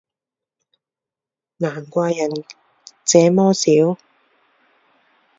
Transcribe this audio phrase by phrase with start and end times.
[1.57, 2.43] 难怪人
[3.05, 3.69] 这么少